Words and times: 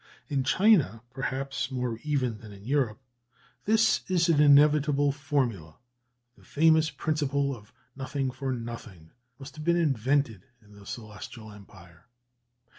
In 0.29 0.43
China, 0.43 1.03
perhaps 1.13 1.69
more 1.69 1.99
even 2.03 2.39
than 2.39 2.51
in 2.51 2.65
Europe, 2.65 2.99
this 3.65 4.01
is 4.07 4.29
an 4.29 4.41
inevitable 4.41 5.11
formula: 5.11 5.77
the 6.35 6.43
famous 6.43 6.89
principle 6.89 7.55
of 7.55 7.71
nothing 7.95 8.31
for 8.31 8.51
nothing 8.51 9.11
must 9.37 9.57
have 9.57 9.63
been 9.63 9.77
invented 9.77 10.47
in 10.59 10.71
the 10.71 10.87
Celestial 10.87 11.51
Empire. 11.51 12.07